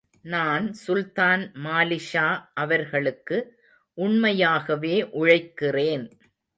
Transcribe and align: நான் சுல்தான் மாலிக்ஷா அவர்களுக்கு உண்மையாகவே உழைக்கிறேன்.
நான் 0.25 0.65
சுல்தான் 0.73 1.43
மாலிக்ஷா 1.63 2.25
அவர்களுக்கு 2.53 3.37
உண்மையாகவே 3.97 4.95
உழைக்கிறேன். 5.21 6.05